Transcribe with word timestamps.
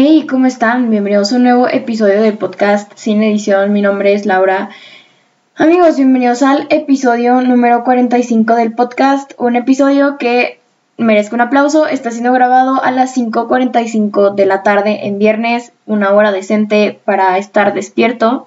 Hey, 0.00 0.28
¿cómo 0.30 0.46
están? 0.46 0.90
Bienvenidos 0.90 1.32
a 1.32 1.36
un 1.38 1.42
nuevo 1.42 1.66
episodio 1.66 2.22
del 2.22 2.38
podcast 2.38 2.92
Sin 2.94 3.20
Edición. 3.20 3.72
Mi 3.72 3.82
nombre 3.82 4.12
es 4.12 4.26
Laura. 4.26 4.70
Amigos, 5.56 5.96
bienvenidos 5.96 6.44
al 6.44 6.68
episodio 6.70 7.40
número 7.40 7.82
45 7.82 8.54
del 8.54 8.74
podcast. 8.74 9.32
Un 9.38 9.56
episodio 9.56 10.16
que 10.16 10.60
merezco 10.98 11.34
un 11.34 11.40
aplauso. 11.40 11.88
Está 11.88 12.12
siendo 12.12 12.32
grabado 12.32 12.80
a 12.80 12.92
las 12.92 13.16
5.45 13.16 14.36
de 14.36 14.46
la 14.46 14.62
tarde 14.62 15.08
en 15.08 15.18
viernes. 15.18 15.72
Una 15.84 16.12
hora 16.12 16.30
decente 16.30 17.00
para 17.04 17.36
estar 17.36 17.74
despierto. 17.74 18.46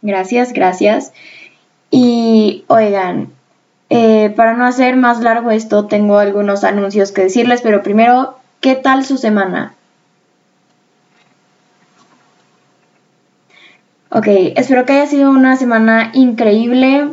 Gracias, 0.00 0.54
gracias. 0.54 1.12
Y 1.90 2.64
oigan, 2.68 3.28
eh, 3.90 4.32
para 4.34 4.54
no 4.54 4.64
hacer 4.64 4.96
más 4.96 5.20
largo 5.20 5.50
esto, 5.50 5.84
tengo 5.84 6.16
algunos 6.16 6.64
anuncios 6.64 7.12
que 7.12 7.24
decirles, 7.24 7.60
pero 7.60 7.82
primero, 7.82 8.36
¿qué 8.66 8.74
tal 8.74 9.04
su 9.04 9.16
semana? 9.16 9.74
Ok, 14.10 14.26
espero 14.56 14.84
que 14.84 14.94
haya 14.94 15.06
sido 15.06 15.30
una 15.30 15.54
semana 15.54 16.10
increíble. 16.14 17.06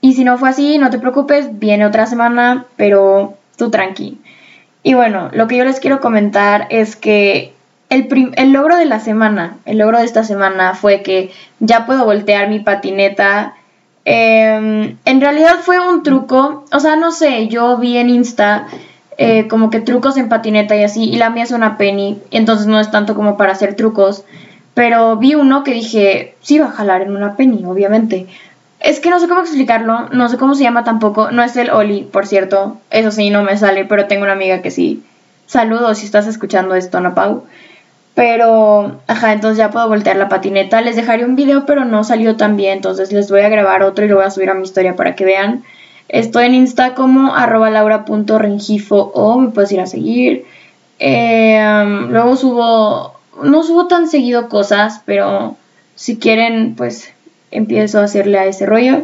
Y 0.00 0.14
si 0.14 0.24
no 0.24 0.38
fue 0.38 0.48
así, 0.48 0.76
no 0.76 0.90
te 0.90 0.98
preocupes, 0.98 1.60
viene 1.60 1.86
otra 1.86 2.06
semana, 2.06 2.64
pero 2.74 3.38
tú 3.56 3.70
tranqui. 3.70 4.18
Y 4.82 4.94
bueno, 4.94 5.30
lo 5.32 5.46
que 5.46 5.58
yo 5.58 5.64
les 5.64 5.78
quiero 5.78 6.00
comentar 6.00 6.66
es 6.70 6.96
que 6.96 7.52
el, 7.90 8.32
el, 8.34 8.50
logro 8.50 8.76
de 8.76 8.86
la 8.86 8.98
semana, 8.98 9.56
el 9.66 9.78
logro 9.78 9.98
de 9.98 10.04
esta 10.04 10.24
semana 10.24 10.74
fue 10.74 11.02
que 11.04 11.30
ya 11.60 11.86
puedo 11.86 12.06
voltear 12.06 12.48
mi 12.48 12.58
patineta 12.58 13.54
Em, 14.10 14.96
en 15.04 15.20
realidad 15.20 15.56
fue 15.60 15.78
un 15.86 16.02
truco, 16.02 16.64
o 16.72 16.80
sea, 16.80 16.96
no 16.96 17.12
sé, 17.12 17.48
yo 17.48 17.76
vi 17.76 17.98
en 17.98 18.08
Insta 18.08 18.66
eh, 19.18 19.48
como 19.48 19.68
que 19.68 19.80
trucos 19.80 20.16
en 20.16 20.28
patineta 20.28 20.76
y 20.76 20.84
así, 20.84 21.04
y 21.04 21.16
la 21.16 21.30
mía 21.30 21.44
es 21.44 21.50
una 21.50 21.76
penny, 21.76 22.18
entonces 22.30 22.66
no 22.66 22.80
es 22.80 22.90
tanto 22.90 23.14
como 23.14 23.36
para 23.36 23.52
hacer 23.52 23.74
trucos, 23.74 24.24
pero 24.74 25.16
vi 25.16 25.34
uno 25.34 25.64
que 25.64 25.72
dije, 25.72 26.34
sí 26.40 26.58
va 26.58 26.66
a 26.66 26.72
jalar 26.72 27.02
en 27.02 27.14
una 27.14 27.36
penny, 27.36 27.64
obviamente. 27.66 28.26
Es 28.80 29.00
que 29.00 29.10
no 29.10 29.18
sé 29.18 29.26
cómo 29.26 29.40
explicarlo, 29.40 30.08
no 30.12 30.28
sé 30.28 30.38
cómo 30.38 30.54
se 30.54 30.62
llama 30.62 30.84
tampoco, 30.84 31.32
no 31.32 31.42
es 31.42 31.56
el 31.56 31.70
Oli, 31.70 32.02
por 32.02 32.26
cierto, 32.26 32.78
eso 32.90 33.10
sí, 33.10 33.30
no 33.30 33.42
me 33.42 33.58
sale, 33.58 33.84
pero 33.84 34.06
tengo 34.06 34.22
una 34.22 34.32
amiga 34.32 34.62
que 34.62 34.70
sí. 34.70 35.02
Saludos 35.46 35.98
si 35.98 36.06
estás 36.06 36.26
escuchando 36.26 36.74
esto, 36.74 36.98
Ana 36.98 37.14
Pau. 37.14 37.44
Pero, 38.14 39.00
ajá, 39.06 39.32
entonces 39.32 39.58
ya 39.58 39.70
puedo 39.70 39.88
voltear 39.88 40.16
la 40.16 40.28
patineta. 40.28 40.80
Les 40.80 40.96
dejaré 40.96 41.24
un 41.24 41.36
video, 41.36 41.64
pero 41.66 41.84
no 41.84 42.02
salió 42.02 42.36
tan 42.36 42.56
bien. 42.56 42.74
Entonces 42.74 43.12
les 43.12 43.30
voy 43.30 43.42
a 43.42 43.48
grabar 43.48 43.84
otro 43.84 44.04
y 44.04 44.08
lo 44.08 44.16
voy 44.16 44.24
a 44.24 44.30
subir 44.30 44.50
a 44.50 44.54
mi 44.54 44.64
historia 44.64 44.96
para 44.96 45.14
que 45.14 45.24
vean. 45.24 45.62
Estoy 46.08 46.46
en 46.46 46.54
Insta 46.54 46.94
como 46.94 47.34
arroba 47.34 47.70
laura.rengifo 47.70 49.12
o 49.14 49.38
me 49.38 49.50
puedes 49.50 49.72
ir 49.72 49.80
a 49.80 49.86
seguir. 49.86 50.46
Em, 50.98 52.10
luego 52.10 52.36
subo, 52.36 53.14
no 53.42 53.62
subo 53.62 53.86
tan 53.86 54.08
seguido 54.08 54.48
cosas, 54.48 55.02
pero 55.04 55.56
si 55.94 56.18
quieren, 56.18 56.74
pues 56.76 57.12
empiezo 57.50 58.00
a 58.00 58.04
hacerle 58.04 58.38
a 58.38 58.46
ese 58.46 58.66
rollo. 58.66 59.02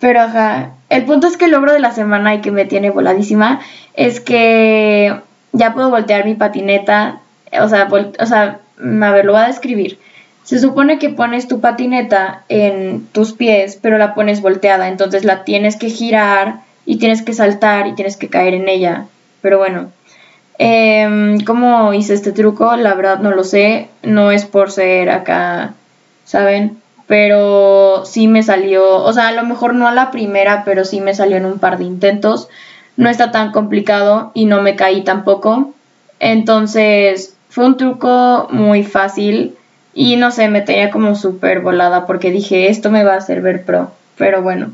Pero 0.00 0.20
ajá, 0.20 0.72
el 0.88 1.04
punto 1.04 1.26
es 1.26 1.36
que 1.36 1.46
el 1.46 1.52
logro 1.52 1.72
de 1.72 1.80
la 1.80 1.92
semana 1.92 2.34
y 2.34 2.40
que 2.40 2.50
me 2.50 2.64
tiene 2.64 2.90
voladísima 2.90 3.60
es 3.94 4.20
que 4.20 5.14
ya 5.52 5.72
puedo 5.74 5.90
voltear 5.90 6.24
mi 6.24 6.34
patineta 6.34 7.20
o 7.60 7.68
sea, 7.68 7.88
o 8.20 8.26
sea, 8.26 8.60
a 8.78 9.10
ver, 9.10 9.24
lo 9.24 9.32
voy 9.32 9.42
a 9.42 9.46
describir. 9.46 9.98
Se 10.44 10.58
supone 10.58 10.98
que 10.98 11.08
pones 11.08 11.48
tu 11.48 11.60
patineta 11.60 12.44
en 12.50 13.06
tus 13.12 13.32
pies, 13.32 13.78
pero 13.80 13.96
la 13.96 14.14
pones 14.14 14.42
volteada, 14.42 14.88
entonces 14.88 15.24
la 15.24 15.42
tienes 15.42 15.76
que 15.76 15.88
girar 15.88 16.60
y 16.84 16.98
tienes 16.98 17.22
que 17.22 17.32
saltar 17.32 17.86
y 17.86 17.94
tienes 17.94 18.18
que 18.18 18.28
caer 18.28 18.52
en 18.52 18.68
ella. 18.68 19.06
Pero 19.40 19.56
bueno, 19.56 19.90
eh, 20.58 21.38
¿cómo 21.46 21.94
hice 21.94 22.12
este 22.12 22.32
truco? 22.32 22.76
La 22.76 22.92
verdad 22.92 23.20
no 23.20 23.30
lo 23.30 23.42
sé, 23.42 23.88
no 24.02 24.30
es 24.30 24.44
por 24.44 24.70
ser 24.70 25.08
acá, 25.08 25.72
¿saben? 26.24 26.78
Pero 27.06 28.04
sí 28.04 28.28
me 28.28 28.42
salió, 28.42 29.02
o 29.02 29.12
sea, 29.14 29.28
a 29.28 29.32
lo 29.32 29.44
mejor 29.44 29.74
no 29.74 29.88
a 29.88 29.92
la 29.92 30.10
primera, 30.10 30.62
pero 30.66 30.84
sí 30.84 31.00
me 31.00 31.14
salió 31.14 31.38
en 31.38 31.46
un 31.46 31.58
par 31.58 31.78
de 31.78 31.84
intentos. 31.84 32.48
No 32.98 33.08
está 33.08 33.30
tan 33.30 33.50
complicado 33.50 34.30
y 34.34 34.44
no 34.44 34.60
me 34.60 34.76
caí 34.76 35.02
tampoco. 35.04 35.72
Entonces, 36.20 37.34
fue 37.48 37.64
un 37.64 37.76
truco 37.76 38.48
muy 38.50 38.84
fácil 38.84 39.56
y 39.94 40.16
no 40.16 40.30
sé, 40.30 40.48
me 40.48 40.60
tenía 40.60 40.90
como 40.90 41.14
súper 41.14 41.60
volada 41.60 42.06
porque 42.06 42.30
dije, 42.30 42.68
esto 42.68 42.90
me 42.90 43.04
va 43.04 43.14
a 43.14 43.18
hacer 43.18 43.40
ver 43.40 43.64
pro. 43.64 43.92
Pero 44.16 44.42
bueno. 44.42 44.72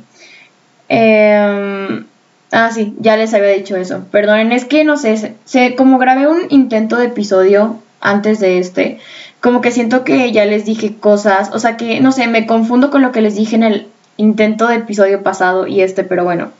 Em, 0.89 2.07
ah, 2.53 2.71
sí, 2.73 2.95
ya 2.99 3.17
les 3.17 3.35
había 3.35 3.51
dicho 3.51 3.77
eso. 3.77 4.05
Perdonen, 4.11 4.53
es 4.53 4.65
que 4.65 4.85
no 4.85 4.97
sé, 4.97 5.35
sé, 5.45 5.75
como 5.77 5.99
grabé 5.99 6.27
un 6.27 6.43
intento 6.49 6.97
de 6.97 7.07
episodio 7.07 7.77
antes 8.01 8.41
de 8.41 8.59
este, 8.59 8.99
como 9.41 9.61
que 9.61 9.71
siento 9.71 10.05
que 10.05 10.33
ya 10.33 10.45
les 10.47 10.65
dije 10.65 10.97
cosas, 10.97 11.51
o 11.53 11.59
sea 11.59 11.77
que, 11.77 12.01
no 12.01 12.13
sé, 12.13 12.27
me 12.27 12.47
confundo 12.47 12.91
con 12.91 13.03
lo 13.03 13.13
que 13.13 13.21
les 13.21 13.37
dije 13.37 13.57
en 13.57 13.63
el 13.63 13.89
intento 14.17 14.67
de 14.69 14.77
episodio 14.77 15.23
pasado 15.23 15.67
y 15.67 15.83
este, 15.83 16.05
pero 16.05 16.25
bueno. 16.25 16.51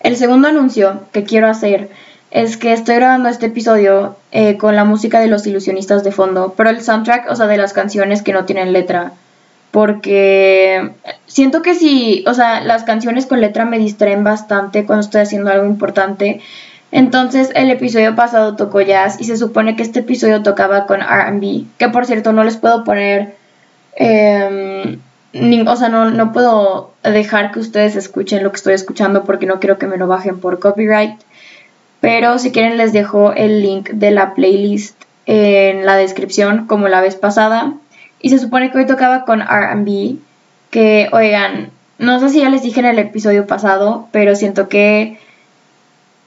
El 0.00 0.16
segundo 0.16 0.48
anuncio 0.48 1.02
que 1.12 1.24
quiero 1.24 1.48
hacer 1.48 1.90
es 2.30 2.56
que 2.56 2.72
estoy 2.72 2.96
grabando 2.96 3.28
este 3.28 3.46
episodio 3.46 4.16
eh, 4.32 4.56
con 4.56 4.76
la 4.76 4.84
música 4.84 5.20
de 5.20 5.28
los 5.28 5.46
ilusionistas 5.46 6.04
de 6.04 6.12
fondo, 6.12 6.54
pero 6.56 6.70
el 6.70 6.82
soundtrack, 6.82 7.30
o 7.30 7.36
sea, 7.36 7.46
de 7.46 7.56
las 7.56 7.72
canciones 7.72 8.22
que 8.22 8.32
no 8.32 8.44
tienen 8.44 8.72
letra, 8.72 9.12
porque 9.70 10.92
siento 11.26 11.62
que 11.62 11.74
si, 11.74 12.24
o 12.26 12.34
sea, 12.34 12.62
las 12.62 12.84
canciones 12.84 13.26
con 13.26 13.40
letra 13.40 13.64
me 13.64 13.78
distraen 13.78 14.24
bastante 14.24 14.86
cuando 14.86 15.04
estoy 15.04 15.20
haciendo 15.20 15.50
algo 15.50 15.66
importante. 15.66 16.40
Entonces 16.92 17.50
el 17.54 17.70
episodio 17.70 18.14
pasado 18.14 18.56
tocó 18.56 18.80
jazz 18.80 19.20
y 19.20 19.24
se 19.24 19.36
supone 19.36 19.76
que 19.76 19.82
este 19.82 20.00
episodio 20.00 20.42
tocaba 20.42 20.86
con 20.86 21.00
RB, 21.00 21.66
que 21.78 21.88
por 21.88 22.06
cierto 22.06 22.32
no 22.32 22.42
les 22.44 22.56
puedo 22.56 22.84
poner, 22.84 23.36
em, 23.96 24.98
o 25.66 25.76
sea, 25.76 25.88
no, 25.88 26.10
no 26.10 26.32
puedo 26.32 26.92
dejar 27.02 27.52
que 27.52 27.60
ustedes 27.60 27.96
escuchen 27.96 28.42
lo 28.42 28.50
que 28.50 28.56
estoy 28.56 28.74
escuchando 28.74 29.24
porque 29.24 29.46
no 29.46 29.60
quiero 29.60 29.78
que 29.78 29.86
me 29.86 29.98
lo 29.98 30.06
bajen 30.06 30.40
por 30.40 30.58
copyright. 30.58 31.20
Pero 32.00 32.38
si 32.38 32.52
quieren 32.52 32.76
les 32.76 32.92
dejo 32.92 33.32
el 33.32 33.62
link 33.62 33.90
de 33.90 34.10
la 34.10 34.34
playlist 34.34 35.02
en 35.26 35.84
la 35.84 35.96
descripción 35.96 36.66
como 36.66 36.88
la 36.88 37.00
vez 37.00 37.16
pasada. 37.16 37.74
Y 38.20 38.30
se 38.30 38.38
supone 38.38 38.70
que 38.70 38.78
hoy 38.78 38.86
tocaba 38.86 39.24
con 39.24 39.40
RB. 39.40 40.16
Que 40.70 41.08
oigan, 41.12 41.70
no 41.98 42.20
sé 42.20 42.28
si 42.28 42.40
ya 42.40 42.50
les 42.50 42.62
dije 42.62 42.80
en 42.80 42.86
el 42.86 42.98
episodio 42.98 43.46
pasado, 43.46 44.08
pero 44.12 44.34
siento 44.34 44.68
que 44.68 45.18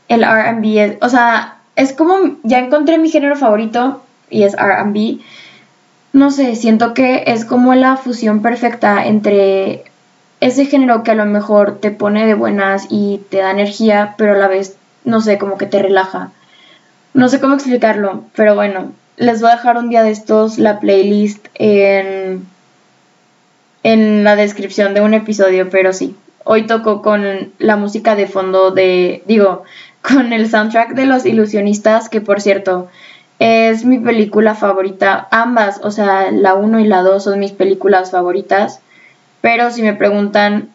el 0.08 0.24
RB 0.24 0.78
es, 0.80 0.98
o 1.02 1.10
sea, 1.10 1.58
es 1.76 1.94
como, 1.94 2.38
ya 2.44 2.60
encontré 2.60 2.98
mi 2.98 3.10
género 3.10 3.36
favorito 3.36 4.02
y 4.30 4.44
es 4.44 4.56
RB. 4.56 5.20
No 6.12 6.32
sé, 6.32 6.56
siento 6.56 6.94
que 6.94 7.24
es 7.28 7.46
como 7.46 7.76
la 7.76 7.96
fusión 7.96 8.42
perfecta 8.42 9.06
entre 9.06 9.84
ese 10.40 10.66
género 10.66 11.04
que 11.04 11.12
a 11.12 11.16
lo 11.16 11.26
mejor 11.26 11.80
te 11.80 11.92
pone 11.92 12.26
de 12.26 12.34
buenas 12.34 12.88
y 12.90 13.22
te 13.30 13.38
da 13.38 13.52
energía, 13.52 14.16
pero 14.18 14.34
a 14.34 14.38
la 14.38 14.48
vez 14.48 14.76
no 15.04 15.22
sé, 15.22 15.38
como 15.38 15.58
que 15.58 15.66
te 15.66 15.82
relaja. 15.82 16.32
No 17.14 17.30
sé 17.30 17.40
cómo 17.40 17.56
explicarlo, 17.56 18.24
pero 18.36 18.56
bueno, 18.56 18.92
les 19.18 19.42
voy 19.42 19.52
a 19.52 19.56
dejar 19.56 19.78
un 19.78 19.90
día 19.90 20.04
de 20.04 20.12
estos 20.12 20.58
la 20.58 20.80
playlist 20.80 21.48
en, 21.56 22.48
en 23.84 24.24
la 24.24 24.36
descripción 24.36 24.94
de 24.94 25.02
un 25.02 25.14
episodio, 25.14 25.70
pero 25.70 25.92
sí, 25.94 26.16
hoy 26.46 26.66
toco 26.66 27.02
con 27.02 27.52
la 27.60 27.76
música 27.76 28.16
de 28.16 28.28
fondo 28.28 28.72
de, 28.72 29.24
digo, 29.26 29.64
con 30.02 30.34
el 30.34 30.50
soundtrack 30.50 30.94
de 30.94 31.06
Los 31.06 31.26
Ilusionistas, 31.26 32.10
que 32.10 32.22
por 32.22 32.42
cierto, 32.42 32.88
es 33.40 33.86
mi 33.86 34.00
película 34.00 34.56
favorita, 34.56 35.28
ambas, 35.32 35.80
o 35.84 35.92
sea, 35.92 36.32
la 36.32 36.56
1 36.56 36.80
y 36.80 36.86
la 36.86 37.02
2 37.02 37.24
son 37.24 37.40
mis 37.40 37.52
películas 37.52 38.12
favoritas, 38.12 38.82
pero 39.42 39.72
si 39.72 39.82
me 39.82 39.94
preguntan, 39.94 40.70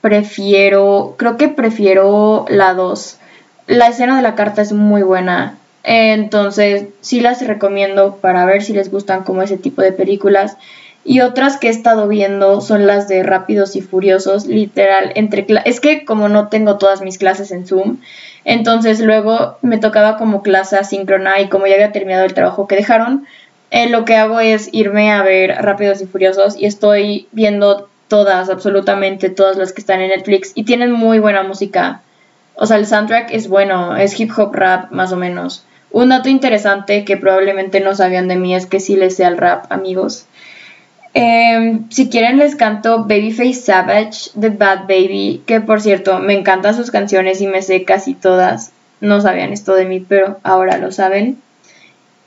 prefiero, 0.00 1.14
creo 1.18 1.36
que 1.36 1.48
prefiero 1.48 2.44
la 2.48 2.74
2 2.74 3.18
la 3.66 3.88
escena 3.88 4.16
de 4.16 4.22
la 4.22 4.34
carta 4.34 4.62
es 4.62 4.72
muy 4.72 5.02
buena. 5.02 5.58
Entonces, 5.84 6.86
sí 7.00 7.20
las 7.20 7.46
recomiendo 7.46 8.16
para 8.16 8.44
ver 8.44 8.62
si 8.62 8.72
les 8.72 8.90
gustan 8.90 9.24
como 9.24 9.42
ese 9.42 9.56
tipo 9.56 9.82
de 9.82 9.92
películas. 9.92 10.56
Y 11.04 11.20
otras 11.20 11.56
que 11.56 11.66
he 11.66 11.70
estado 11.70 12.06
viendo 12.06 12.60
son 12.60 12.86
las 12.86 13.08
de 13.08 13.24
Rápidos 13.24 13.74
y 13.74 13.80
Furiosos, 13.80 14.46
literal, 14.46 15.10
entre 15.16 15.44
es 15.64 15.80
que 15.80 16.04
como 16.04 16.28
no 16.28 16.48
tengo 16.48 16.78
todas 16.78 17.02
mis 17.02 17.18
clases 17.18 17.50
en 17.50 17.66
Zoom, 17.66 17.96
entonces 18.44 19.00
luego 19.00 19.58
me 19.62 19.78
tocaba 19.78 20.16
como 20.16 20.42
clase 20.42 20.76
asíncrona 20.76 21.40
y 21.40 21.48
como 21.48 21.66
ya 21.66 21.74
había 21.74 21.90
terminado 21.90 22.24
el 22.24 22.34
trabajo 22.34 22.68
que 22.68 22.76
dejaron, 22.76 23.26
eh, 23.72 23.88
lo 23.88 24.04
que 24.04 24.14
hago 24.14 24.38
es 24.38 24.68
irme 24.70 25.10
a 25.10 25.22
ver 25.22 25.56
Rápidos 25.60 26.00
y 26.02 26.06
Furiosos 26.06 26.56
y 26.56 26.66
estoy 26.66 27.26
viendo 27.32 27.88
todas, 28.06 28.48
absolutamente 28.48 29.28
todas 29.28 29.56
las 29.56 29.72
que 29.72 29.80
están 29.80 30.00
en 30.02 30.10
Netflix 30.10 30.52
y 30.54 30.64
tienen 30.64 30.92
muy 30.92 31.18
buena 31.18 31.42
música. 31.42 32.02
O 32.54 32.66
sea, 32.66 32.76
el 32.76 32.86
soundtrack 32.86 33.32
es 33.32 33.48
bueno, 33.48 33.96
es 33.96 34.18
hip 34.18 34.30
hop 34.36 34.54
rap 34.54 34.90
más 34.92 35.12
o 35.12 35.16
menos. 35.16 35.64
Un 35.90 36.08
dato 36.08 36.28
interesante 36.28 37.04
que 37.04 37.16
probablemente 37.16 37.80
no 37.80 37.94
sabían 37.94 38.28
de 38.28 38.36
mí 38.36 38.54
es 38.54 38.66
que 38.66 38.80
sí 38.80 38.96
les 38.96 39.16
sé 39.16 39.24
al 39.24 39.36
rap, 39.36 39.70
amigos. 39.70 40.26
Em, 41.14 41.90
si 41.90 42.08
quieren 42.08 42.38
les 42.38 42.56
canto 42.56 43.04
Babyface 43.04 43.54
Savage 43.54 44.30
de 44.34 44.48
Bad 44.48 44.82
Baby, 44.88 45.42
que 45.46 45.60
por 45.60 45.82
cierto 45.82 46.18
me 46.18 46.32
encantan 46.32 46.74
sus 46.74 46.90
canciones 46.90 47.42
y 47.42 47.46
me 47.46 47.62
sé 47.62 47.84
casi 47.84 48.14
todas. 48.14 48.72
no 49.00 49.20
sabían 49.20 49.52
esto 49.52 49.74
de 49.74 49.84
mí, 49.84 49.98
pero 49.98 50.38
ahora 50.44 50.78
lo 50.78 50.92
saben. 50.92 51.42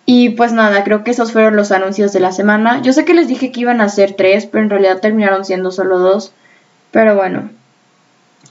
Y 0.05 0.31
pues 0.31 0.51
nada, 0.51 0.83
creo 0.83 1.03
que 1.03 1.11
esos 1.11 1.31
fueron 1.31 1.55
los 1.55 1.71
anuncios 1.71 2.11
de 2.13 2.19
la 2.19 2.33
semana. 2.33 2.81
Yo 2.81 2.91
sé 2.93 3.05
que 3.05 3.13
les 3.13 3.29
dije 3.29 3.51
que 3.51 3.61
iban 3.61 3.79
a 3.79 3.87
ser 3.87 4.13
tres, 4.13 4.45
pero 4.45 4.63
en 4.63 4.69
realidad 4.69 4.99
terminaron 4.99 5.45
siendo 5.45 5.71
solo 5.71 5.99
dos. 5.99 6.33
Pero 6.91 7.15
bueno. 7.15 7.49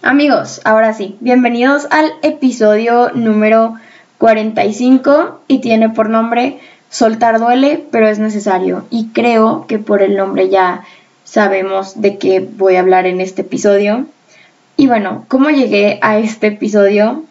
Amigos, 0.06 0.60
ahora 0.64 0.92
sí, 0.92 1.16
bienvenidos 1.20 1.86
al 1.90 2.12
episodio 2.20 3.10
número 3.14 3.76
45 4.18 5.40
y 5.48 5.62
tiene 5.62 5.88
por 5.88 6.10
nombre 6.10 6.58
Soltar 6.90 7.38
duele, 7.38 7.82
pero 7.90 8.06
es 8.06 8.18
necesario. 8.18 8.84
Y 8.90 9.08
creo 9.14 9.64
que 9.66 9.78
por 9.78 10.02
el 10.02 10.14
nombre 10.14 10.50
ya 10.50 10.84
sabemos 11.24 12.02
de 12.02 12.18
qué 12.18 12.40
voy 12.40 12.76
a 12.76 12.80
hablar 12.80 13.06
en 13.06 13.22
este 13.22 13.40
episodio. 13.40 14.04
Y 14.76 14.88
bueno, 14.88 15.24
¿cómo 15.28 15.48
llegué 15.48 15.98
a 16.02 16.18
este 16.18 16.48
episodio? 16.48 17.24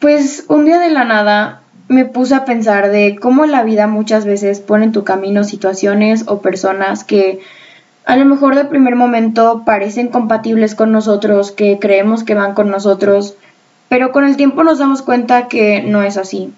Pues 0.00 0.46
un 0.48 0.64
día 0.64 0.80
de 0.80 0.90
la 0.90 1.04
nada 1.04 1.60
me 1.86 2.06
puse 2.06 2.34
a 2.34 2.44
pensar 2.44 2.90
de 2.90 3.16
cómo 3.22 3.46
la 3.46 3.62
vida 3.62 3.86
muchas 3.86 4.24
veces 4.24 4.58
pone 4.58 4.86
en 4.86 4.92
tu 4.92 5.04
camino 5.04 5.44
situaciones 5.44 6.24
o 6.26 6.42
personas 6.42 7.04
que 7.04 7.38
a 8.08 8.16
lo 8.16 8.24
mejor 8.24 8.54
de 8.54 8.64
primer 8.64 8.96
momento 8.96 9.64
parecen 9.66 10.08
compatibles 10.08 10.74
con 10.74 10.92
nosotros, 10.92 11.52
que 11.52 11.78
creemos 11.78 12.24
que 12.24 12.32
van 12.34 12.54
con 12.54 12.70
nosotros, 12.70 13.34
pero 13.90 14.12
con 14.12 14.24
el 14.24 14.38
tiempo 14.38 14.64
nos 14.64 14.78
damos 14.78 15.02
cuenta 15.02 15.46
que 15.46 15.82
no 15.82 16.02
es 16.02 16.16
así. 16.16 16.50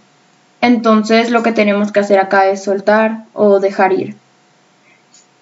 Entonces 0.60 1.32
lo 1.32 1.42
que 1.42 1.50
tenemos 1.50 1.90
que 1.90 1.98
hacer 1.98 2.20
acá 2.20 2.48
es 2.48 2.62
soltar 2.62 3.24
o 3.32 3.58
dejar 3.58 3.92
ir. 3.92 4.14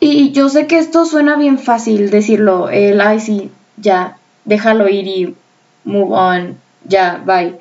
Y 0.01 0.33
yo 0.33 0.49
sé 0.49 0.67
que 0.67 0.79
esto 0.79 1.05
suena 1.05 1.37
bien 1.37 1.59
fácil 1.59 2.09
decirlo, 2.09 2.71
el 2.71 3.03
ay 3.03 3.21
sí, 3.21 3.51
ya, 3.77 4.17
déjalo 4.47 4.89
ir 4.89 5.07
y 5.07 5.37
move 5.85 6.15
on, 6.15 6.57
ya, 6.87 7.23
bye. 7.27 7.59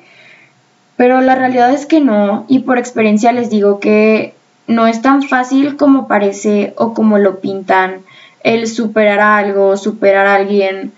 Pero 0.96 1.20
la 1.20 1.34
realidad 1.34 1.70
es 1.74 1.84
que 1.84 2.00
no, 2.00 2.46
y 2.48 2.60
por 2.60 2.78
experiencia 2.78 3.30
les 3.30 3.50
digo 3.50 3.78
que 3.78 4.32
no 4.66 4.86
es 4.86 5.02
tan 5.02 5.22
fácil 5.22 5.76
como 5.76 6.08
parece 6.08 6.72
o 6.78 6.94
como 6.94 7.18
lo 7.18 7.40
pintan 7.40 8.04
el 8.42 8.66
superar 8.66 9.20
algo, 9.20 9.76
superar 9.76 10.26
a 10.26 10.34
alguien. 10.34 10.92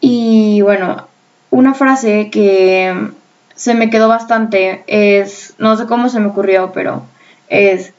Y 0.00 0.60
bueno, 0.62 1.06
una 1.50 1.74
frase 1.74 2.30
que 2.30 2.94
se 3.54 3.74
me 3.74 3.90
quedó 3.90 4.08
bastante 4.08 4.84
es, 4.86 5.54
no 5.58 5.76
sé 5.76 5.86
cómo 5.86 6.08
se 6.08 6.20
me 6.20 6.28
ocurrió, 6.28 6.72
pero 6.72 7.02
es, 7.48 7.92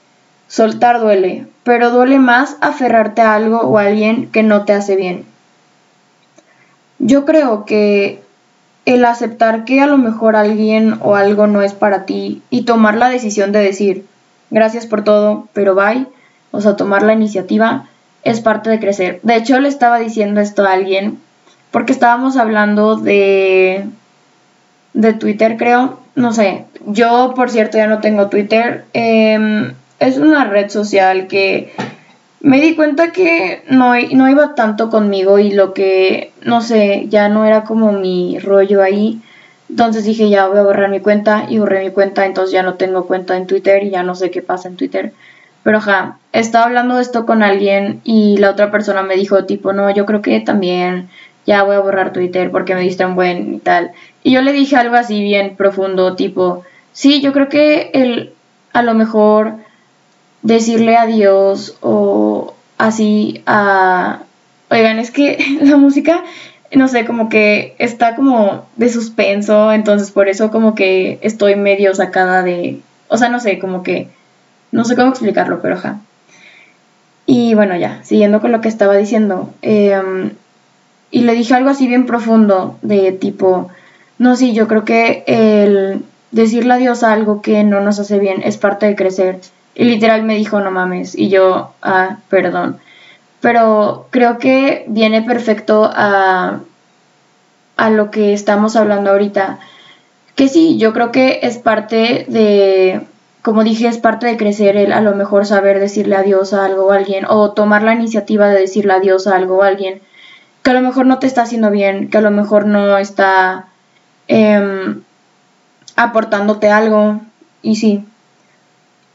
soltar 0.47 0.99
duele, 0.99 1.47
pero 1.63 1.91
duele 1.91 2.19
más 2.19 2.57
aferrarte 2.61 3.21
a 3.21 3.35
algo 3.35 3.61
o 3.61 3.77
a 3.77 3.83
alguien 3.83 4.31
que 4.31 4.43
no 4.43 4.65
te 4.65 4.73
hace 4.73 4.95
bien. 4.95 5.25
Yo 6.99 7.25
creo 7.25 7.65
que 7.65 8.21
el 8.85 9.05
aceptar 9.05 9.63
que 9.65 9.81
a 9.81 9.87
lo 9.87 9.97
mejor 9.97 10.35
alguien 10.35 10.97
o 11.01 11.15
algo 11.15 11.47
no 11.47 11.61
es 11.61 11.73
para 11.73 12.05
ti 12.05 12.41
y 12.49 12.63
tomar 12.63 12.95
la 12.95 13.09
decisión 13.09 13.51
de 13.51 13.59
decir 13.59 14.05
gracias 14.49 14.85
por 14.85 15.03
todo, 15.03 15.47
pero 15.53 15.75
bye, 15.75 16.07
o 16.51 16.61
sea, 16.61 16.75
tomar 16.75 17.03
la 17.03 17.13
iniciativa 17.13 17.87
es 18.23 18.41
parte 18.41 18.69
de 18.69 18.79
crecer. 18.79 19.19
De 19.23 19.35
hecho, 19.35 19.59
le 19.59 19.67
estaba 19.67 19.99
diciendo 19.99 20.41
esto 20.41 20.63
a 20.63 20.73
alguien 20.73 21.19
porque 21.71 21.93
estábamos 21.93 22.37
hablando 22.37 22.97
de 22.97 23.85
de 24.93 25.13
Twitter, 25.13 25.57
creo. 25.57 25.99
No 26.15 26.33
sé, 26.33 26.65
yo 26.85 27.33
por 27.35 27.49
cierto 27.49 27.77
ya 27.77 27.87
no 27.87 27.99
tengo 27.99 28.27
Twitter. 28.27 28.85
Em, 28.93 29.73
es 29.99 30.17
una 30.17 30.45
red 30.45 30.69
social 30.69 31.27
que 31.27 31.71
me 32.41 32.59
di 32.59 32.75
cuenta 32.75 33.11
que 33.11 33.63
no, 33.69 33.93
no 33.95 34.29
iba 34.29 34.55
tanto 34.55 34.89
conmigo 34.89 35.39
y 35.39 35.51
lo 35.51 35.73
que, 35.73 36.33
no 36.43 36.61
sé, 36.61 37.05
ya 37.07 37.29
no 37.29 37.45
era 37.45 37.63
como 37.63 37.91
mi 37.91 38.39
rollo 38.39 38.81
ahí. 38.81 39.21
Entonces 39.69 40.03
dije, 40.03 40.29
ya 40.29 40.47
voy 40.47 40.57
a 40.57 40.63
borrar 40.63 40.89
mi 40.89 40.99
cuenta 40.99 41.45
y 41.47 41.59
borré 41.59 41.85
mi 41.85 41.91
cuenta, 41.91 42.25
entonces 42.25 42.51
ya 42.51 42.63
no 42.63 42.73
tengo 42.73 43.07
cuenta 43.07 43.37
en 43.37 43.47
Twitter 43.47 43.83
y 43.83 43.91
ya 43.91 44.03
no 44.03 44.15
sé 44.15 44.29
qué 44.29 44.41
pasa 44.41 44.67
en 44.67 44.75
Twitter. 44.75 45.13
Pero 45.63 45.79
ja, 45.79 46.17
estaba 46.33 46.65
hablando 46.65 46.95
de 46.95 47.01
esto 47.01 47.25
con 47.25 47.43
alguien 47.43 48.01
y 48.03 48.37
la 48.37 48.49
otra 48.49 48.71
persona 48.71 49.03
me 49.03 49.15
dijo 49.15 49.45
tipo, 49.45 49.73
no, 49.73 49.93
yo 49.93 50.05
creo 50.05 50.21
que 50.21 50.39
también 50.39 51.09
ya 51.45 51.63
voy 51.63 51.75
a 51.75 51.79
borrar 51.79 52.13
Twitter 52.13 52.51
porque 52.51 52.75
me 52.75 52.81
diste 52.81 53.05
un 53.05 53.15
buen 53.15 53.55
y 53.55 53.59
tal. 53.59 53.91
Y 54.23 54.31
yo 54.31 54.41
le 54.41 54.53
dije 54.53 54.75
algo 54.75 54.95
así 54.95 55.21
bien 55.21 55.55
profundo, 55.55 56.15
tipo, 56.15 56.63
sí, 56.93 57.21
yo 57.21 57.33
creo 57.33 57.49
que 57.49 57.91
el, 57.93 58.33
a 58.73 58.81
lo 58.81 58.93
mejor 58.93 59.55
decirle 60.41 60.97
adiós 60.97 61.77
o 61.81 62.53
así 62.77 63.43
a... 63.45 64.23
Oigan, 64.69 64.99
es 64.99 65.11
que 65.11 65.37
la 65.61 65.77
música, 65.77 66.23
no 66.73 66.87
sé, 66.87 67.05
como 67.05 67.29
que 67.29 67.75
está 67.77 68.15
como 68.15 68.65
de 68.77 68.89
suspenso, 68.89 69.71
entonces 69.71 70.11
por 70.11 70.27
eso 70.27 70.49
como 70.49 70.75
que 70.75 71.19
estoy 71.21 71.55
medio 71.55 71.93
sacada 71.93 72.41
de... 72.41 72.79
O 73.07 73.17
sea, 73.17 73.29
no 73.29 73.39
sé, 73.39 73.59
como 73.59 73.83
que... 73.83 74.07
No 74.71 74.85
sé 74.85 74.95
cómo 74.95 75.09
explicarlo, 75.09 75.61
pero 75.61 75.77
ja. 75.77 75.99
Y 77.25 77.53
bueno, 77.55 77.75
ya, 77.75 78.03
siguiendo 78.03 78.41
con 78.41 78.51
lo 78.51 78.61
que 78.61 78.67
estaba 78.67 78.95
diciendo. 78.95 79.53
Em, 79.61 80.31
y 81.11 81.21
le 81.21 81.33
dije 81.33 81.53
algo 81.53 81.69
así 81.69 81.87
bien 81.87 82.05
profundo, 82.05 82.77
de 82.81 83.11
tipo, 83.11 83.69
no, 84.17 84.35
sí, 84.35 84.53
yo 84.53 84.67
creo 84.67 84.85
que 84.85 85.23
el 85.27 86.03
decirle 86.31 86.73
adiós 86.73 87.03
a 87.03 87.13
algo 87.13 87.41
que 87.41 87.63
no 87.63 87.81
nos 87.81 87.99
hace 87.99 88.19
bien 88.19 88.41
es 88.43 88.57
parte 88.57 88.85
de 88.85 88.95
crecer. 88.95 89.39
Y 89.75 89.85
literal 89.85 90.23
me 90.23 90.35
dijo, 90.35 90.59
no 90.59 90.71
mames. 90.71 91.15
Y 91.17 91.29
yo, 91.29 91.73
ah, 91.81 92.17
perdón. 92.29 92.77
Pero 93.41 94.07
creo 94.11 94.37
que 94.37 94.85
viene 94.87 95.21
perfecto 95.21 95.89
a, 95.93 96.59
a 97.77 97.89
lo 97.89 98.11
que 98.11 98.33
estamos 98.33 98.75
hablando 98.75 99.11
ahorita. 99.11 99.59
Que 100.35 100.47
sí, 100.47 100.77
yo 100.77 100.93
creo 100.93 101.11
que 101.11 101.39
es 101.43 101.57
parte 101.57 102.25
de, 102.27 103.01
como 103.41 103.63
dije, 103.63 103.87
es 103.87 103.97
parte 103.97 104.27
de 104.27 104.37
crecer 104.37 104.77
el 104.77 104.93
a 104.93 105.01
lo 105.01 105.15
mejor 105.15 105.45
saber 105.45 105.79
decirle 105.79 106.15
adiós 106.15 106.53
a 106.53 106.65
algo 106.65 106.85
o 106.85 106.91
a 106.91 106.95
alguien. 106.95 107.25
O 107.27 107.51
tomar 107.51 107.83
la 107.83 107.93
iniciativa 107.93 108.47
de 108.49 108.59
decirle 108.59 108.93
adiós 108.93 109.27
a 109.27 109.35
algo 109.35 109.57
o 109.57 109.63
a 109.63 109.67
alguien. 109.67 110.01
Que 110.63 110.71
a 110.71 110.73
lo 110.73 110.81
mejor 110.81 111.05
no 111.05 111.19
te 111.19 111.27
está 111.27 111.43
haciendo 111.43 111.71
bien, 111.71 112.09
que 112.09 112.17
a 112.17 112.21
lo 112.21 112.31
mejor 112.31 112.65
no 112.65 112.97
está 112.97 113.67
em, 114.27 115.01
aportándote 115.95 116.69
algo. 116.69 117.19
Y 117.63 117.77
sí, 117.77 118.05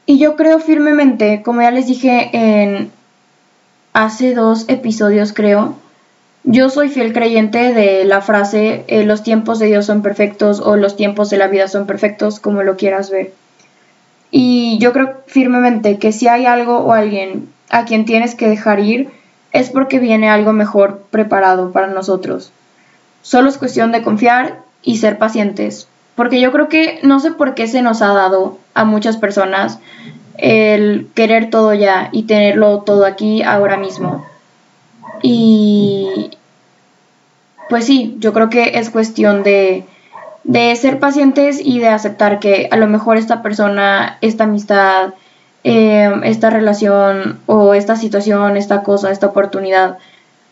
y 0.07 0.19
yo 0.19 0.37
creo 0.37 0.61
firmemente, 0.61 1.43
como 1.43 1.63
ya 1.63 1.73
les 1.73 1.89
dije 1.89 2.31
en 2.33 2.93
hace 3.93 4.35
dos 4.35 4.67
episodios 4.69 5.33
creo, 5.33 5.75
yo 6.45 6.71
soy 6.71 6.89
fiel 6.91 7.13
creyente 7.13 7.75
de 7.75 8.05
la 8.05 8.21
frase 8.21 8.85
eh, 8.87 9.05
los 9.05 9.25
tiempos 9.25 9.59
de 9.59 9.67
Dios 9.67 9.87
son 9.87 10.03
perfectos 10.03 10.61
o 10.61 10.77
los 10.77 10.95
tiempos 10.95 11.29
de 11.29 11.39
la 11.39 11.49
vida 11.49 11.67
son 11.67 11.89
perfectos, 11.89 12.39
como 12.39 12.63
lo 12.63 12.77
quieras 12.77 13.11
ver. 13.11 13.33
Y 14.31 14.79
yo 14.79 14.93
creo 14.93 15.23
firmemente 15.27 15.99
que 15.99 16.13
si 16.13 16.29
hay 16.29 16.47
algo 16.47 16.79
o 16.79 16.93
alguien 16.93 17.49
a 17.71 17.85
quien 17.85 18.05
tienes 18.05 18.35
que 18.35 18.49
dejar 18.49 18.81
ir, 18.81 19.11
es 19.53 19.71
porque 19.71 19.99
viene 19.99 20.29
algo 20.29 20.53
mejor 20.53 21.03
preparado 21.11 21.73
para 21.73 21.87
nosotros. 21.87 22.53
Solo 23.23 23.49
es 23.49 23.59
cuestión 23.59 23.93
de 23.93 24.03
confiar 24.03 24.61
y 24.83 24.99
ser 24.99 25.19
pacientes, 25.19 25.89
porque 26.15 26.41
yo 26.41 26.53
creo 26.53 26.69
que 26.69 27.01
no 27.03 27.21
sé 27.21 27.33
por 27.33 27.55
qué 27.55 27.67
se 27.67 27.83
nos 27.83 28.03
ha 28.03 28.13
dado 28.13 28.59
a 28.75 28.85
muchas 28.85 29.17
personas 29.17 29.79
el 30.39 31.09
querer 31.15 31.51
todo 31.51 31.75
ya 31.75 32.09
y 32.13 32.25
tenerlo 32.25 32.81
todo 32.81 33.07
aquí 33.07 33.43
ahora 33.43 33.77
mismo. 33.77 34.27
Y 35.23 36.31
pues 37.69 37.87
sí, 37.87 38.17
yo 38.19 38.33
creo 38.33 38.49
que 38.49 38.79
es 38.79 38.91
cuestión 38.91 39.43
de, 39.43 39.85
de 40.47 40.75
ser 40.77 41.01
pacientes 41.01 41.61
y 41.63 41.81
de 41.81 41.89
aceptar 41.89 42.39
que 42.39 42.69
a 42.71 42.77
lo 42.77 42.87
mejor 42.87 43.17
esta 43.17 43.43
persona, 43.43 44.17
esta 44.21 44.45
amistad, 44.45 45.15
em, 45.65 46.23
esta 46.23 46.51
relación 46.51 47.41
o 47.47 47.75
esta 47.75 47.97
situación, 47.97 48.57
esta 48.57 48.85
cosa, 48.85 49.11
esta 49.11 49.27
oportunidad, 49.27 49.99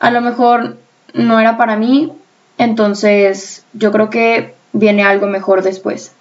a 0.00 0.10
lo 0.10 0.20
mejor 0.20 0.78
no 1.14 1.38
era 1.38 1.56
para 1.56 1.76
mí, 1.76 2.12
entonces 2.58 3.64
yo 3.72 3.92
creo 3.92 4.10
que 4.10 4.54
viene 4.72 5.04
algo 5.04 5.28
mejor 5.28 5.62
después. 5.62 6.12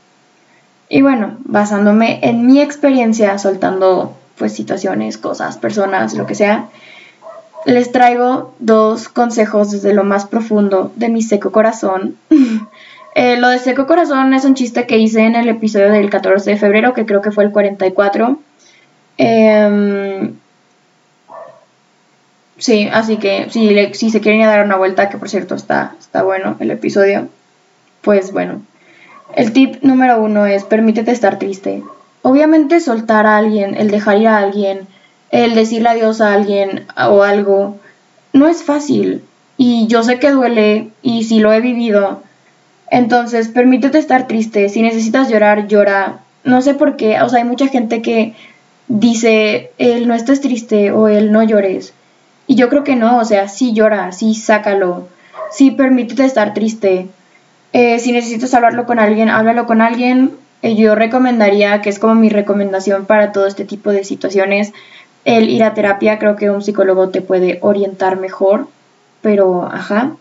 Y 0.88 1.02
bueno, 1.02 1.38
basándome 1.40 2.20
en 2.22 2.46
mi 2.46 2.62
experiencia 2.62 3.40
soltando 3.40 4.16
pues 4.38 4.54
situaciones, 4.54 5.18
cosas, 5.18 5.58
personas, 5.58 6.14
lo 6.14 6.28
que 6.28 6.36
sea, 6.36 6.68
les 7.66 7.92
traigo 7.92 8.54
dos 8.60 9.10
consejos 9.10 9.72
desde 9.72 9.96
lo 9.96 10.04
más 10.04 10.26
profundo 10.26 10.92
de 10.96 11.10
mi 11.10 11.24
seco 11.24 11.52
corazón. 11.52 12.18
Eh, 13.16 13.38
lo 13.38 13.50
de 13.50 13.60
seco 13.60 13.86
corazón 13.86 14.34
es 14.34 14.44
un 14.44 14.56
chiste 14.56 14.88
que 14.88 14.98
hice 14.98 15.22
en 15.22 15.36
el 15.36 15.48
episodio 15.48 15.92
del 15.92 16.10
14 16.10 16.52
de 16.52 16.58
febrero, 16.58 16.94
que 16.94 17.06
creo 17.06 17.22
que 17.22 17.32
fue 17.32 17.44
el 17.44 17.52
44. 17.52 18.40
Em, 19.18 20.36
sí, 22.58 22.90
así 22.92 23.18
que 23.18 23.48
si, 23.52 24.10
se 24.10 24.22
quieren 24.22 24.42
ir 24.42 24.48
a 24.48 24.52
dar 24.52 24.66
una 24.66 24.78
vuelta, 24.78 25.10
que 25.10 25.18
por 25.18 25.30
cierto 25.30 25.54
está, 25.56 25.96
está 26.00 26.24
bueno 26.24 26.58
el 26.60 26.72
episodio, 26.72 27.28
pues 28.02 28.32
bueno. 28.32 28.62
El 29.36 29.54
tip 29.54 29.82
número 29.84 30.22
uno 30.22 30.46
es 30.46 30.64
permítete 30.64 31.12
estar 31.12 31.40
triste. 31.40 31.84
Obviamente 32.24 32.80
soltar 32.80 33.26
a 33.28 33.38
alguien, 33.38 33.76
el 33.76 33.92
dejar 33.92 34.18
ir 34.18 34.28
a 34.28 34.38
alguien, 34.40 34.88
el 35.30 35.56
decirle 35.56 35.90
adiós 35.90 36.22
a 36.22 36.34
alguien 36.34 36.86
o 36.96 37.24
algo, 37.24 37.78
no 38.32 38.48
es 38.48 38.64
fácil. 38.64 39.24
Y 39.58 39.88
yo 39.88 40.04
sé 40.04 40.20
que 40.20 40.32
duele 40.32 40.90
y 41.02 41.24
si 41.26 41.40
lo 41.40 41.54
he 41.54 41.62
vivido. 41.62 42.24
Entonces, 42.94 43.48
permítete 43.48 43.98
estar 43.98 44.28
triste. 44.28 44.70
Si 44.70 44.84
necesitas 44.84 45.28
llorar, 45.28 45.68
llora. 45.68 46.20
No 46.44 46.62
sé 46.62 46.76
por 46.76 46.96
qué. 46.96 47.20
O 47.24 47.28
sea, 47.28 47.40
hay 47.40 47.44
mucha 47.44 47.68
gente 47.68 48.04
que 48.04 48.36
dice, 48.88 49.72
él 49.80 50.08
no 50.08 50.14
estés 50.14 50.42
triste 50.42 50.92
o 50.92 51.08
él 51.08 51.32
no 51.32 51.42
llores. 51.42 51.96
Y 52.46 52.54
yo 52.54 52.70
creo 52.70 52.84
que 52.84 52.96
no. 52.96 53.18
O 53.18 53.26
sea, 53.26 53.48
sí 53.48 53.74
llora, 53.74 54.12
sí 54.12 54.36
sácalo. 54.36 55.08
Sí 55.50 55.72
permítete 55.72 56.24
estar 56.24 56.54
triste. 56.54 57.08
Eh, 57.72 57.98
si 57.98 58.12
necesitas 58.12 58.54
hablarlo 58.54 58.86
con 58.86 59.00
alguien, 59.00 59.30
háblalo 59.30 59.66
con 59.66 59.82
alguien. 59.82 60.30
Eh, 60.62 60.76
yo 60.76 60.94
recomendaría, 60.94 61.82
que 61.82 61.90
es 61.90 61.98
como 61.98 62.14
mi 62.14 62.30
recomendación 62.30 63.06
para 63.08 63.32
todo 63.32 63.48
este 63.48 63.66
tipo 63.66 63.90
de 63.90 64.04
situaciones, 64.04 64.72
el 65.26 65.50
ir 65.50 65.64
a 65.64 65.74
terapia. 65.74 66.20
Creo 66.20 66.36
que 66.36 66.52
un 66.52 66.62
psicólogo 66.62 67.10
te 67.10 67.24
puede 67.24 67.58
orientar 67.64 68.20
mejor. 68.20 68.68
Pero, 69.24 69.64
ajá. 69.64 70.12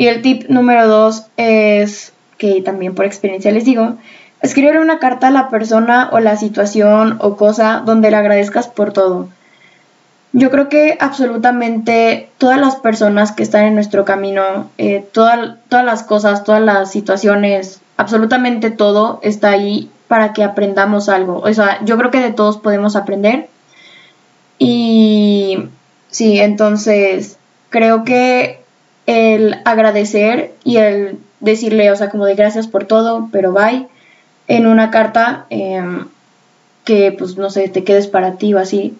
Y 0.00 0.08
el 0.08 0.22
tip 0.22 0.48
número 0.48 0.88
dos 0.88 1.26
es, 1.36 2.14
que 2.38 2.62
también 2.62 2.94
por 2.94 3.04
experiencia 3.04 3.52
les 3.52 3.66
digo, 3.66 3.96
escribir 4.40 4.78
una 4.78 4.98
carta 4.98 5.28
a 5.28 5.30
la 5.30 5.50
persona 5.50 6.08
o 6.10 6.20
la 6.20 6.38
situación 6.38 7.18
o 7.20 7.36
cosa 7.36 7.82
donde 7.84 8.10
le 8.10 8.16
agradezcas 8.16 8.66
por 8.66 8.94
todo. 8.94 9.28
Yo 10.32 10.50
creo 10.50 10.70
que 10.70 10.96
absolutamente 11.00 12.30
todas 12.38 12.58
las 12.58 12.76
personas 12.76 13.32
que 13.32 13.42
están 13.42 13.66
en 13.66 13.74
nuestro 13.74 14.06
camino, 14.06 14.70
eh, 14.78 15.06
todas 15.12 15.58
las 15.68 16.02
cosas, 16.02 16.44
todas 16.44 16.62
las 16.62 16.90
situaciones, 16.90 17.82
absolutamente 17.98 18.70
todo 18.70 19.20
está 19.22 19.50
ahí 19.50 19.90
para 20.08 20.32
que 20.32 20.44
aprendamos 20.44 21.10
algo. 21.10 21.40
O 21.40 21.52
sea, 21.52 21.78
yo 21.84 21.98
creo 21.98 22.10
que 22.10 22.20
de 22.20 22.32
todos 22.32 22.56
podemos 22.56 22.96
aprender. 22.96 23.50
Y 24.58 25.58
sí, 26.08 26.40
entonces 26.40 27.36
creo 27.68 28.04
que 28.04 28.59
el 29.06 29.56
agradecer 29.64 30.52
y 30.64 30.76
el 30.76 31.18
decirle, 31.40 31.90
o 31.90 31.96
sea, 31.96 32.10
como 32.10 32.26
de 32.26 32.34
gracias 32.34 32.66
por 32.66 32.84
todo, 32.84 33.28
pero 33.32 33.52
bye, 33.52 33.88
en 34.48 34.66
una 34.66 34.90
carta 34.90 35.46
em, 35.50 36.06
que, 36.84 37.12
pues, 37.12 37.36
no 37.36 37.50
sé, 37.50 37.68
te 37.68 37.84
quedes 37.84 38.06
para 38.06 38.36
ti 38.36 38.54
o 38.54 38.58
así, 38.58 38.96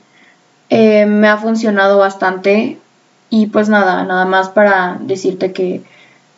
eh, 0.70 1.06
me 1.06 1.28
ha 1.28 1.36
funcionado 1.36 1.98
bastante 1.98 2.78
y 3.28 3.46
pues 3.46 3.68
nada, 3.68 4.04
nada 4.04 4.24
más 4.24 4.48
para 4.48 4.98
decirte 5.00 5.52
que, 5.52 5.82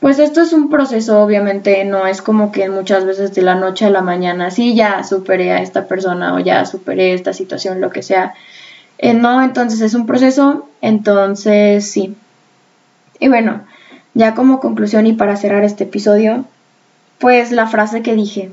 pues 0.01 0.19
esto 0.19 0.41
es 0.43 0.53
un 0.53 0.69
proceso, 0.69 1.23
obviamente, 1.23 1.85
no 1.85 2.07
es 2.07 2.23
como 2.23 2.51
que 2.51 2.69
muchas 2.69 3.05
veces 3.05 3.35
de 3.35 3.43
la 3.43 3.55
noche 3.55 3.87
a 3.87 3.91
la 3.91 4.03
mañana, 4.03 4.51
sí, 4.51 4.75
ya 4.75 5.05
superé 5.05 5.53
a 5.53 5.63
esta 5.63 5.87
persona 5.87 6.35
o 6.35 6.39
ya 6.41 6.65
superé 6.67 7.15
esta 7.15 7.33
situación, 7.33 7.81
lo 7.81 7.91
que 7.91 8.03
sea. 8.03 8.35
Eh, 8.99 9.15
no, 9.15 9.43
entonces 9.43 9.81
es 9.81 9.95
un 9.95 10.07
proceso, 10.07 10.69
entonces 10.81 11.91
sí, 11.91 12.17
y 13.23 13.29
bueno, 13.29 13.61
ya 14.15 14.35
como 14.35 14.59
conclusión 14.59 15.07
y 15.07 15.13
para 15.13 15.37
cerrar 15.37 15.63
este 15.63 15.85
episodio, 15.85 16.45
pues 17.21 17.53
la 17.53 17.69
frase 17.69 18.03
que 18.03 18.17
dije, 18.17 18.51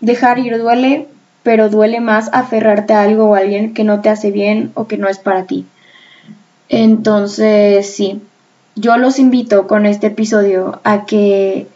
dejar 0.00 0.38
ir 0.38 0.56
duele, 0.56 1.08
pero 1.42 1.68
duele 1.68 2.00
más 2.00 2.30
aferrarte 2.32 2.94
a 2.94 3.02
algo 3.02 3.26
o 3.26 3.34
a 3.34 3.40
alguien 3.40 3.74
que 3.74 3.84
no 3.84 4.00
te 4.00 4.08
hace 4.08 4.30
bien 4.30 4.72
o 4.72 4.86
que 4.86 4.96
no 4.96 5.08
es 5.08 5.18
para 5.18 5.44
ti. 5.44 5.66
Entonces, 6.70 7.94
sí, 7.94 8.22
yo 8.76 8.96
los 8.96 9.18
invito 9.18 9.66
con 9.66 9.84
este 9.84 10.06
episodio 10.06 10.80
a 10.84 11.04
que 11.04 11.66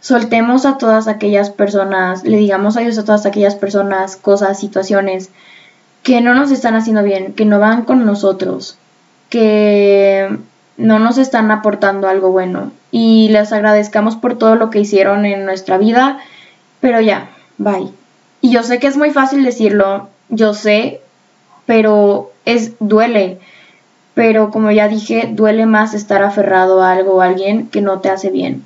soltemos 0.00 0.66
a 0.66 0.76
todas 0.76 1.08
aquellas 1.08 1.48
personas, 1.48 2.22
le 2.22 2.36
digamos 2.36 2.76
adiós 2.76 2.98
a 2.98 3.06
todas 3.06 3.24
aquellas 3.24 3.54
personas, 3.54 4.16
cosas, 4.16 4.60
situaciones 4.60 5.30
que 6.02 6.20
no 6.20 6.34
nos 6.34 6.50
están 6.50 6.74
haciendo 6.74 7.02
bien, 7.02 7.32
que 7.32 7.46
no 7.46 7.58
van 7.58 7.86
con 7.86 8.04
nosotros, 8.04 8.76
que 9.30 10.38
no 10.78 11.00
nos 11.00 11.18
están 11.18 11.50
aportando 11.50 12.08
algo 12.08 12.30
bueno 12.30 12.70
y 12.90 13.28
les 13.28 13.52
agradezcamos 13.52 14.16
por 14.16 14.38
todo 14.38 14.54
lo 14.54 14.70
que 14.70 14.80
hicieron 14.80 15.26
en 15.26 15.44
nuestra 15.44 15.76
vida, 15.76 16.20
pero 16.80 17.00
ya, 17.00 17.30
bye. 17.58 17.90
Y 18.40 18.50
yo 18.50 18.62
sé 18.62 18.78
que 18.78 18.86
es 18.86 18.96
muy 18.96 19.10
fácil 19.10 19.44
decirlo, 19.44 20.08
yo 20.28 20.54
sé, 20.54 21.00
pero 21.66 22.30
es 22.44 22.72
duele. 22.78 23.38
Pero 24.14 24.50
como 24.50 24.70
ya 24.70 24.88
dije, 24.88 25.28
duele 25.30 25.66
más 25.66 25.94
estar 25.94 26.22
aferrado 26.22 26.82
a 26.82 26.92
algo 26.92 27.16
o 27.16 27.20
a 27.20 27.26
alguien 27.26 27.68
que 27.68 27.80
no 27.80 28.00
te 28.00 28.10
hace 28.10 28.30
bien 28.30 28.64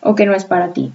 o 0.00 0.14
que 0.14 0.26
no 0.26 0.34
es 0.34 0.44
para 0.44 0.72
ti. 0.72 0.92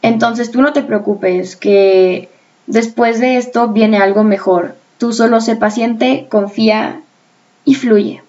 Entonces 0.00 0.50
tú 0.50 0.62
no 0.62 0.72
te 0.72 0.82
preocupes 0.82 1.56
que 1.56 2.30
después 2.66 3.20
de 3.20 3.36
esto 3.36 3.68
viene 3.68 3.98
algo 3.98 4.24
mejor. 4.24 4.74
Tú 4.96 5.12
solo 5.12 5.40
sé 5.40 5.54
paciente, 5.56 6.26
confía 6.30 7.02
y 7.64 7.74
fluye. 7.74 8.22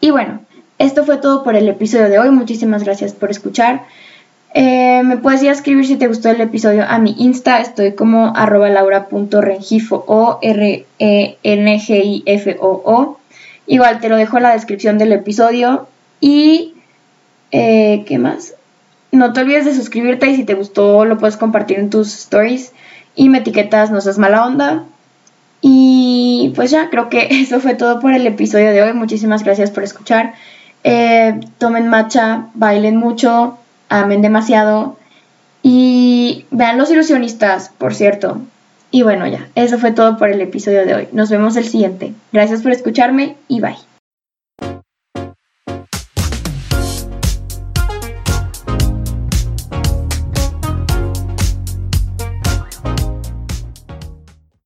Y 0.00 0.10
bueno, 0.10 0.40
esto 0.78 1.04
fue 1.04 1.18
todo 1.18 1.42
por 1.44 1.56
el 1.56 1.68
episodio 1.68 2.08
de 2.08 2.18
hoy. 2.18 2.30
Muchísimas 2.30 2.84
gracias 2.84 3.12
por 3.12 3.30
escuchar. 3.30 3.84
Eh, 4.56 5.02
me 5.04 5.16
puedes 5.16 5.42
ir 5.42 5.50
escribir 5.50 5.84
si 5.84 5.96
te 5.96 6.06
gustó 6.06 6.30
el 6.30 6.40
episodio 6.40 6.84
a 6.88 6.98
mi 6.98 7.14
Insta. 7.18 7.60
Estoy 7.60 7.92
como 7.92 8.36
arroba 8.36 8.68
laura.rengifo 8.68 10.04
o 10.06 10.38
r 10.42 10.86
e 10.98 11.38
Igual 13.66 14.00
te 14.00 14.08
lo 14.08 14.16
dejo 14.16 14.36
en 14.36 14.42
la 14.42 14.52
descripción 14.52 14.98
del 14.98 15.12
episodio. 15.12 15.88
Y, 16.20 16.74
eh, 17.50 18.04
¿qué 18.06 18.18
más? 18.18 18.54
No 19.10 19.32
te 19.32 19.40
olvides 19.40 19.64
de 19.64 19.74
suscribirte 19.74 20.28
y 20.28 20.36
si 20.36 20.44
te 20.44 20.54
gustó 20.54 21.04
lo 21.04 21.18
puedes 21.18 21.36
compartir 21.36 21.78
en 21.78 21.90
tus 21.90 22.14
stories. 22.14 22.72
Y 23.16 23.28
me 23.28 23.38
etiquetas, 23.38 23.90
no 23.90 24.00
seas 24.00 24.18
mala 24.18 24.46
onda. 24.46 24.84
Y 25.60 26.52
pues 26.54 26.70
ya, 26.70 26.90
creo 26.90 27.08
que 27.08 27.26
eso 27.30 27.58
fue 27.58 27.74
todo 27.74 27.98
por 27.98 28.12
el 28.12 28.26
episodio 28.26 28.70
de 28.70 28.82
hoy. 28.82 28.92
Muchísimas 28.92 29.42
gracias 29.42 29.70
por 29.70 29.82
escuchar. 29.82 30.34
Eh, 30.84 31.40
tomen 31.58 31.88
matcha, 31.88 32.46
bailen 32.54 32.96
mucho, 32.96 33.58
amen 33.88 34.22
demasiado 34.22 34.96
y 35.62 36.44
vean 36.50 36.76
los 36.76 36.90
ilusionistas, 36.90 37.70
por 37.78 37.94
cierto. 37.94 38.42
Y 38.90 39.02
bueno, 39.02 39.26
ya, 39.26 39.48
eso 39.54 39.78
fue 39.78 39.92
todo 39.92 40.18
por 40.18 40.28
el 40.28 40.40
episodio 40.40 40.86
de 40.86 40.94
hoy. 40.94 41.08
Nos 41.12 41.30
vemos 41.30 41.56
el 41.56 41.64
siguiente. 41.64 42.12
Gracias 42.32 42.62
por 42.62 42.70
escucharme 42.70 43.36
y 43.48 43.60
bye. 43.60 43.76